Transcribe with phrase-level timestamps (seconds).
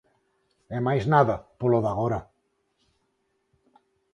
[0.75, 2.19] E máis nada, polo de agora.